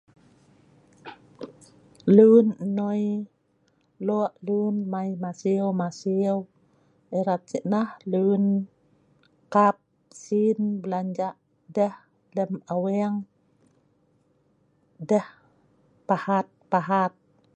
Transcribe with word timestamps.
Lun 2.15 2.45
enoi 2.63 3.03
lok 4.07 4.31
lun 4.45 4.75
mei 4.91 5.11
masiew 5.23 5.67
masiew 5.81 6.37
erat 7.17 7.41
sik 7.51 7.65
neh 7.73 7.89
lun 8.11 8.43
kap 9.53 9.77
sin 10.21 10.59
belanja 10.81 11.29
deh 11.75 11.95
lem 12.35 12.51
aweng 12.75 13.15
deh 15.09 15.27
pahat 16.07 16.47
pahat 16.71 17.13